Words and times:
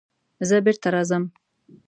زه 0.47 0.55
بېرته 0.65 0.87
راځم. 0.93 1.23